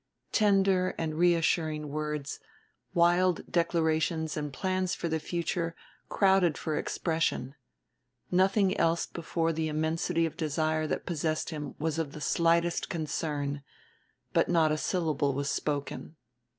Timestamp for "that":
10.87-11.05